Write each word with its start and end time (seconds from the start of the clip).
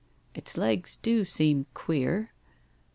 'It's 0.33 0.57
legs 0.57 0.97
do 0.97 1.23
seem 1.25 1.67
queer.' 1.75 2.33